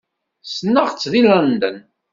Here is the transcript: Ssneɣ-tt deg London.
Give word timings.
Ssneɣ-tt 0.43 1.03
deg 1.13 1.23
London. 1.27 1.77